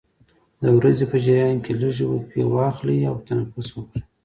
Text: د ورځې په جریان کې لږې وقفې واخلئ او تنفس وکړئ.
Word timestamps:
د 0.63 0.63
ورځې 0.77 1.05
په 1.11 1.17
جریان 1.25 1.57
کې 1.65 1.71
لږې 1.81 2.05
وقفې 2.07 2.41
واخلئ 2.53 2.99
او 3.09 3.15
تنفس 3.27 3.67
وکړئ. 3.73 4.01